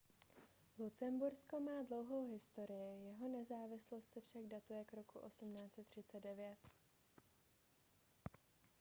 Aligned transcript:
lucembursko 0.79 1.59
má 1.59 1.83
dlouhou 1.83 2.27
historii 2.33 3.05
jeho 3.07 3.27
nezávislost 3.27 4.11
se 4.11 4.21
však 4.21 4.43
datuje 4.45 4.83
k 4.85 4.93
roku 4.93 5.19
1839 5.29 6.57